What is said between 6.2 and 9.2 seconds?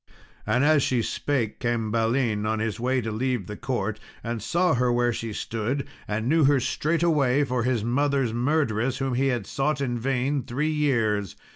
knew her straightway for his mother's murderess, whom